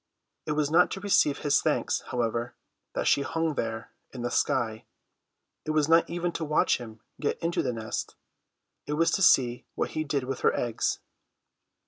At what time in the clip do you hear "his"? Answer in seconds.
1.37-1.61